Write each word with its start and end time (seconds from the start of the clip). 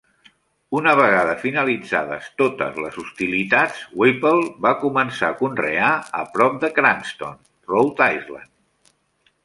Una 0.77 0.93
vegada 0.99 1.35
finalitzades 1.41 2.29
totes 2.43 2.79
les 2.85 2.97
hostilitats, 3.03 3.83
Whipple 4.03 4.49
va 4.67 4.73
començar 4.87 5.31
a 5.33 5.39
conrear 5.45 5.93
a 6.23 6.27
prop 6.39 6.57
de 6.65 6.75
Cranston, 6.81 7.41
Rhode 7.75 8.11
Island. 8.21 8.99